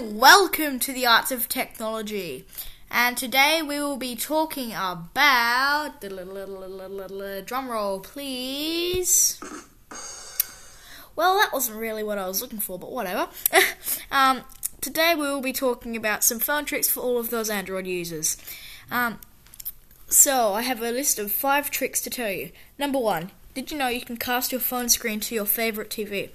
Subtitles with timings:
[0.00, 2.46] welcome to the Arts of Technology.
[2.88, 9.40] And today we will be talking about drum roll, please.
[11.16, 13.28] Well, that wasn't really what I was looking for, but whatever.
[14.12, 14.42] um,
[14.80, 18.36] today we will be talking about some phone tricks for all of those Android users.
[18.92, 19.18] Um,
[20.08, 22.52] so I have a list of five tricks to tell you.
[22.78, 26.30] Number one, did you know you can cast your phone screen to your favorite TV?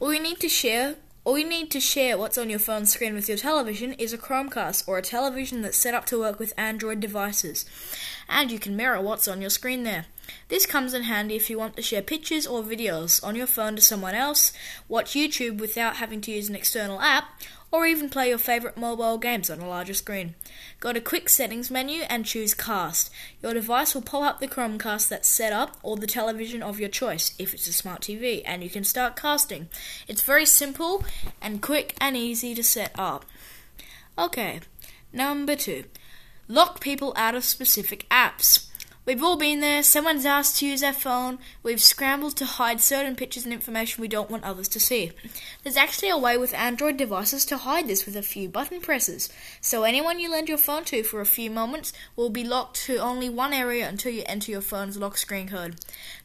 [0.00, 0.96] All you need to share
[1.28, 4.16] all you need to share what's on your phone screen with your television is a
[4.16, 7.66] Chromecast or a television that's set up to work with Android devices.
[8.30, 10.06] And you can mirror what's on your screen there.
[10.48, 13.76] This comes in handy if you want to share pictures or videos on your phone
[13.76, 14.54] to someone else,
[14.88, 17.38] watch YouTube without having to use an external app,
[17.70, 20.34] or even play your favorite mobile games on a larger screen.
[20.80, 23.10] Go to Quick Settings menu and choose Cast.
[23.42, 26.88] Your device will pop up the Chromecast that's set up or the television of your
[26.88, 29.68] choice if it's a smart TV and you can start casting.
[30.06, 31.04] It's very simple
[31.42, 33.24] and quick and easy to set up.
[34.16, 34.60] Okay,
[35.12, 35.84] number 2.
[36.48, 38.67] Lock people out of specific apps.
[39.08, 39.82] We've all been there.
[39.82, 41.38] Someone's asked to use our phone.
[41.62, 45.12] We've scrambled to hide certain pictures and information we don't want others to see.
[45.62, 49.30] There's actually a way with Android devices to hide this with a few button presses.
[49.62, 52.98] So anyone you lend your phone to for a few moments will be locked to
[52.98, 55.76] only one area until you enter your phone's lock screen code.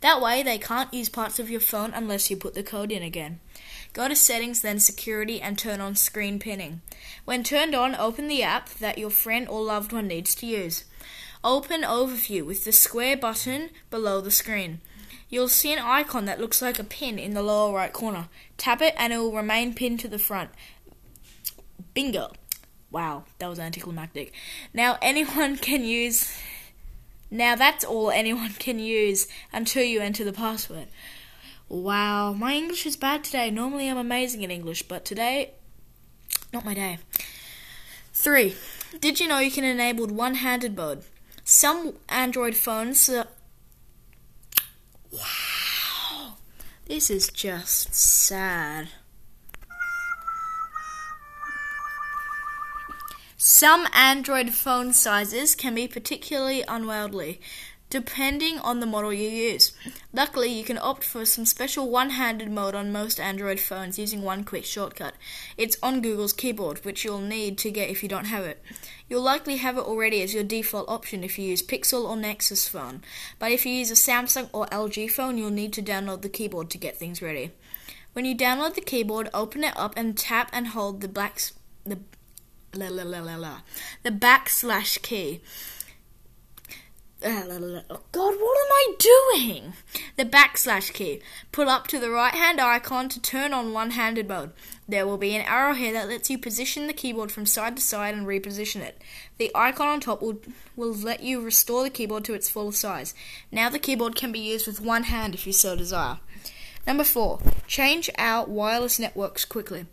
[0.00, 3.04] That way they can't use parts of your phone unless you put the code in
[3.04, 3.38] again.
[3.92, 6.80] Go to Settings, then Security, and turn on Screen Pinning.
[7.26, 10.82] When turned on, open the app that your friend or loved one needs to use.
[11.44, 14.80] Open Overview with the square button below the screen.
[15.28, 18.28] You'll see an icon that looks like a pin in the lower right corner.
[18.56, 20.50] Tap it and it will remain pinned to the front.
[21.94, 22.32] Bingo!
[22.92, 24.32] Wow, that was anticlimactic.
[24.72, 26.32] Now anyone can use.
[27.28, 30.88] Now that's all anyone can use until you enter the password.
[31.68, 33.50] Wow, my English is bad today.
[33.50, 35.54] Normally I'm amazing in English, but today,
[36.52, 36.98] not my day.
[38.12, 38.54] 3.
[39.00, 41.02] Did you know you can enable one handed mode?
[41.44, 43.08] Some Android phones.
[43.08, 43.24] Uh,
[45.10, 46.36] wow.
[46.86, 48.88] This is just sad.
[53.36, 57.40] Some Android phone sizes can be particularly unwieldy
[57.92, 59.74] depending on the model you use.
[60.14, 64.44] Luckily, you can opt for some special one-handed mode on most Android phones using one
[64.44, 65.12] quick shortcut.
[65.58, 68.62] It's on Google's keyboard, which you'll need to get if you don't have it.
[69.12, 72.66] You'll likely have it already as your default option if you use Pixel or Nexus
[72.66, 73.02] phone,
[73.38, 76.70] but if you use a Samsung or LG phone, you'll need to download the keyboard
[76.70, 77.50] to get things ready.
[78.14, 81.42] When you download the keyboard, open it up and tap and hold the black
[81.84, 81.98] the
[82.72, 83.58] la, la, la, la, la,
[84.02, 85.42] the backslash key.
[88.12, 89.72] God, what am I doing?
[90.16, 91.20] The backslash key.
[91.52, 94.50] Pull up to the right hand icon to turn on one handed mode.
[94.88, 97.82] There will be an arrow here that lets you position the keyboard from side to
[97.82, 99.00] side and reposition it.
[99.38, 100.40] The icon on top will,
[100.76, 103.14] will let you restore the keyboard to its full size.
[103.50, 106.18] Now the keyboard can be used with one hand if you so desire.
[106.86, 107.38] Number 4.
[107.66, 109.86] Change out wireless networks quickly.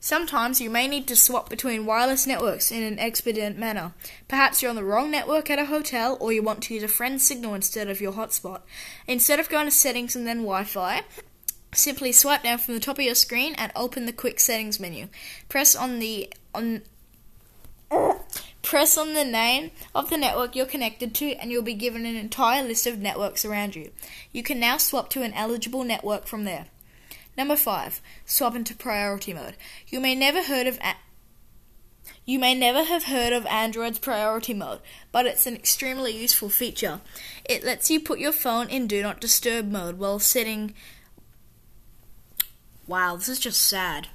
[0.00, 3.92] Sometimes you may need to swap between wireless networks in an expedient manner.
[4.28, 6.88] Perhaps you're on the wrong network at a hotel or you want to use a
[6.88, 8.60] friend's signal instead of your hotspot.
[9.06, 11.02] Instead of going to settings and then Wi Fi,
[11.74, 15.08] simply swipe down from the top of your screen and open the quick settings menu.
[15.48, 16.82] Press on the on
[18.62, 22.16] Press on the name of the network you're connected to, and you'll be given an
[22.16, 23.92] entire list of networks around you.
[24.30, 26.66] You can now swap to an eligible network from there.
[27.38, 29.54] Number five, swap into priority mode.
[29.86, 30.96] You may never heard of a-
[32.26, 34.80] you may never have heard of Android's priority mode,
[35.12, 37.00] but it's an extremely useful feature.
[37.44, 40.74] It lets you put your phone in do not disturb mode while setting.
[42.88, 44.08] Wow, this is just sad.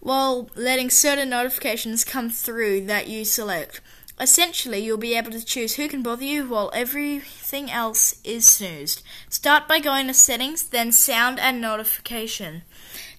[0.00, 3.80] While letting certain notifications come through that you select.
[4.20, 9.02] Essentially, you'll be able to choose who can bother you while everything else is snoozed.
[9.28, 12.62] Start by going to Settings, then Sound and Notification.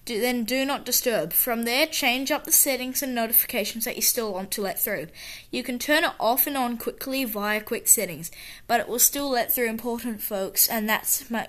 [0.06, 1.34] Do, then Do Not Disturb.
[1.34, 5.08] From there, change up the settings and notifications that you still want to let through.
[5.50, 8.30] You can turn it off and on quickly via Quick Settings,
[8.66, 11.48] but it will still let through important folks, and that's my.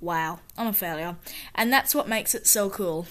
[0.00, 1.16] Wow, I'm a failure.
[1.54, 3.06] And that's what makes it so cool.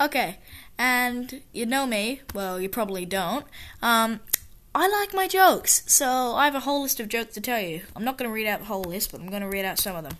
[0.00, 0.38] Okay,
[0.78, 3.46] and you know me, well, you probably don't.
[3.82, 4.20] Um,
[4.74, 7.82] I like my jokes, so I have a whole list of jokes to tell you.
[7.94, 9.78] I'm not going to read out the whole list, but I'm going to read out
[9.78, 10.18] some of them.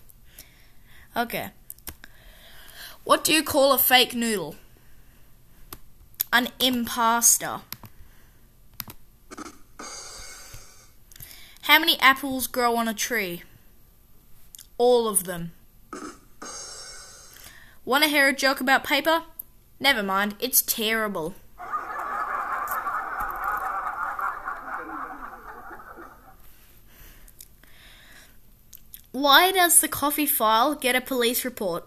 [1.17, 1.51] Okay.
[3.03, 4.55] What do you call a fake noodle?
[6.33, 7.63] An impasta.
[11.63, 13.43] How many apples grow on a tree?
[14.79, 15.53] All of them.
[17.85, 19.25] Want to hear a joke about paper?
[19.85, 21.35] Never mind, it's terrible.
[29.13, 31.85] Why does the coffee file get a police report?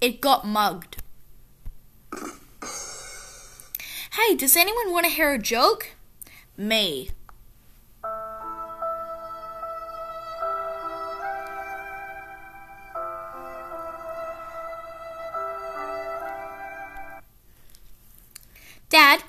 [0.00, 0.96] It got mugged.
[4.12, 5.88] Hey, does anyone want to hear a joke?
[6.56, 7.10] Me.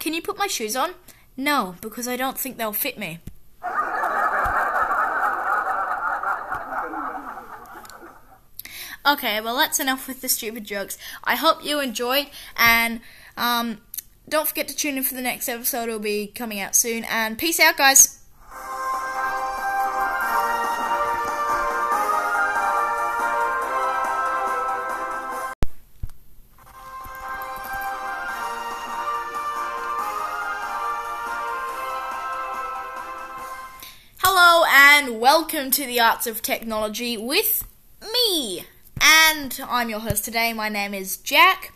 [0.04, 0.96] Can you put my shoes on?
[1.38, 3.20] No, because I don't think they'll fit me.
[9.06, 10.98] Okay, well, that's enough with the stupid jokes.
[11.24, 12.28] I hope you enjoyed,
[12.58, 13.00] and
[13.38, 13.80] um,
[14.28, 15.84] don't forget to tune in for the next episode.
[15.84, 17.06] It'll be coming out soon.
[17.06, 18.23] And peace out, guys.
[35.04, 37.68] And welcome to the Arts of Technology with
[38.14, 38.66] me.
[39.02, 40.54] And I'm your host today.
[40.54, 41.74] My name is Jack,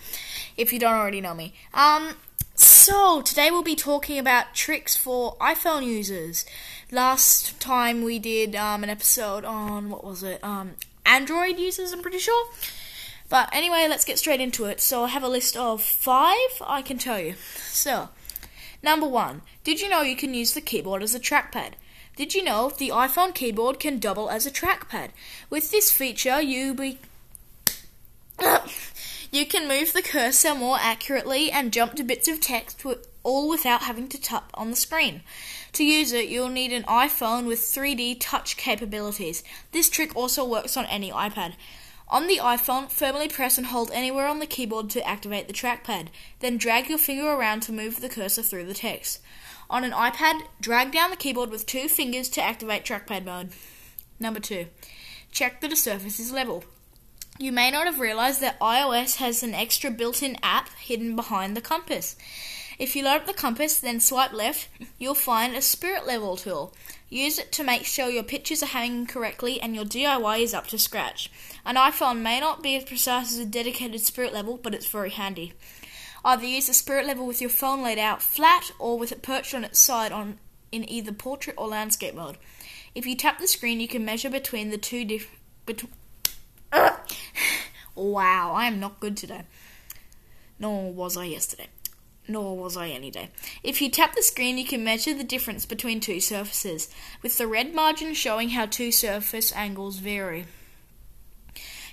[0.55, 1.53] if you don't already know me.
[1.73, 2.13] Um,
[2.55, 6.45] so today we'll be talking about tricks for iPhone users.
[6.89, 10.41] Last time we did um, an episode on what was it?
[10.41, 10.75] Um,
[11.05, 12.49] Android users, I'm pretty sure.
[13.27, 14.79] But anyway, let's get straight into it.
[14.79, 17.35] So I have a list of five I can tell you.
[17.71, 18.07] So,
[18.81, 21.73] number one, did you know you can use the keyboard as a trackpad?
[22.17, 25.09] Did you know the iPhone keyboard can double as a trackpad?
[25.51, 26.97] With this feature, you be
[29.31, 32.83] you can move the cursor more accurately and jump to bits of text
[33.21, 35.21] all without having to tap on the screen.
[35.73, 39.43] To use it, you'll need an iPhone with 3D touch capabilities.
[39.71, 41.53] This trick also works on any iPad.
[42.09, 46.07] On the iPhone, firmly press and hold anywhere on the keyboard to activate the trackpad.
[46.39, 49.19] Then drag your finger around to move the cursor through the text.
[49.69, 53.49] On an iPad, drag down the keyboard with two fingers to activate trackpad mode.
[54.19, 54.67] Number two,
[55.31, 56.63] check that the surface is level.
[57.37, 61.55] You may not have realized that iOS has an extra built in app hidden behind
[61.55, 62.15] the compass.
[62.79, 66.73] If you load up the compass, then swipe left, you'll find a spirit level tool.
[67.09, 70.67] Use it to make sure your pictures are hanging correctly and your DIY is up
[70.67, 71.31] to scratch.
[71.65, 75.09] An iPhone may not be as precise as a dedicated spirit level, but it's very
[75.09, 75.53] handy.
[76.27, 79.53] Either use the spirit level with your phone laid out flat or with it perched
[79.53, 80.37] on its side on
[80.73, 82.37] in either portrait or landscape mode.
[82.93, 85.89] If you tap the screen, you can measure between the two different.
[87.95, 89.43] wow, I am not good today.
[90.59, 91.67] Nor was I yesterday.
[92.27, 93.29] Nor was I any day.
[93.63, 96.89] If you tap the screen, you can measure the difference between two surfaces,
[97.21, 100.45] with the red margin showing how two surface angles vary.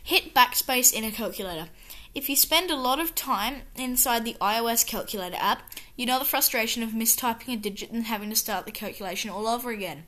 [0.03, 1.69] Hit backspace in a calculator.
[2.15, 6.25] If you spend a lot of time inside the iOS calculator app, you know the
[6.25, 10.05] frustration of mistyping a digit and having to start the calculation all over again.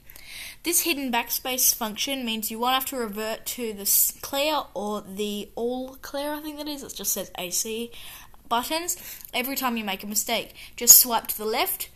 [0.63, 5.51] This hidden backspace function means you won't have to revert to the clear or the
[5.57, 7.91] all clear, I think that is, it just says AC
[8.49, 8.97] buttons
[9.35, 10.55] every time you make a mistake.
[10.77, 11.89] Just swipe to the left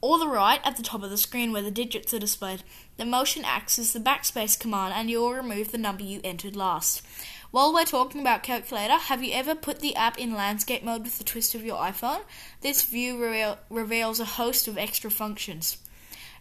[0.00, 2.62] or the right at the top of the screen where the digits are displayed.
[2.98, 7.02] The motion acts as the backspace command and you'll remove the number you entered last.
[7.50, 11.18] While we're talking about calculator, have you ever put the app in landscape mode with
[11.18, 12.20] the twist of your iPhone?
[12.60, 15.78] This view reveal, reveals a host of extra functions.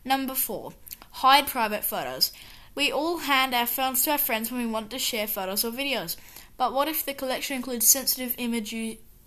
[0.03, 0.73] Number 4.
[1.11, 2.31] Hide private photos.
[2.73, 5.71] We all hand our phones to our friends when we want to share photos or
[5.71, 6.17] videos.
[6.57, 8.73] But what if the collection includes sensitive image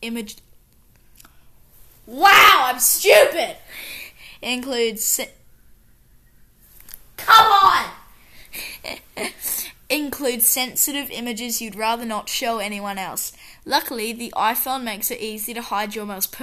[0.02, 0.37] image
[2.06, 3.56] Wow, I'm stupid.
[4.40, 5.32] It includes se-
[7.16, 7.90] Come on.
[9.99, 13.33] includes sensitive images you'd rather not show anyone else.
[13.64, 16.35] Luckily, the iPhone makes it easy to hide your most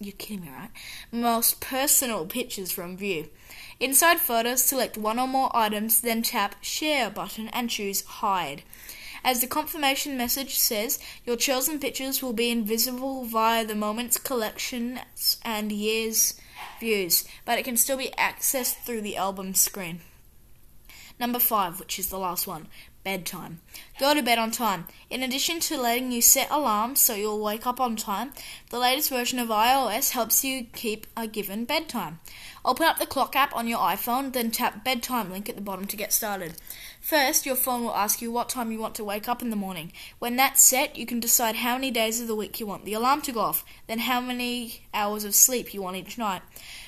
[0.00, 0.70] You're kidding me, right?
[1.12, 3.28] Most personal pictures from view.
[3.78, 8.62] Inside Photos, select one or more items, then tap Share button and choose Hide.
[9.24, 14.98] As the confirmation message says, your chosen pictures will be invisible via the Moments collection
[15.42, 16.34] and years
[16.80, 20.00] views, but it can still be accessed through the album screen.
[21.18, 22.68] Number five, which is the last one,
[23.04, 23.60] bedtime.
[23.98, 24.86] Go to bed on time.
[25.12, 28.32] In addition to letting you set alarms so you'll wake up on time,
[28.70, 32.18] the latest version of iOS helps you keep a given bedtime.
[32.64, 35.84] Open up the clock app on your iPhone, then tap bedtime link at the bottom
[35.84, 36.54] to get started.
[36.98, 39.54] First, your phone will ask you what time you want to wake up in the
[39.54, 39.92] morning.
[40.18, 42.94] When that's set, you can decide how many days of the week you want the
[42.94, 46.40] alarm to go off, then how many hours of sleep you want each night.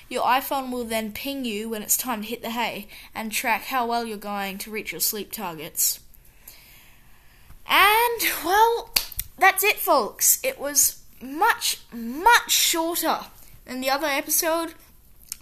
[0.09, 3.65] Your iPhone will then ping you when it's time to hit the hay and track
[3.65, 6.01] how well you're going to reach your sleep targets.
[7.69, 8.91] And, well,
[9.39, 10.41] that's it, folks.
[10.43, 13.21] It was much, much shorter
[13.65, 14.75] than the other episode,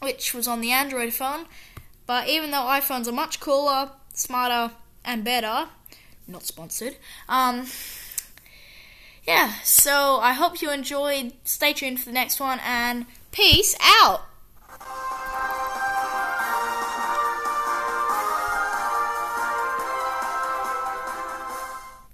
[0.00, 1.46] which was on the Android phone.
[2.06, 4.74] But even though iPhones are much cooler, smarter,
[5.04, 5.68] and better,
[6.26, 6.96] not sponsored,
[7.28, 7.66] um,
[9.24, 11.32] yeah, so I hope you enjoyed.
[11.44, 14.22] Stay tuned for the next one, and peace out.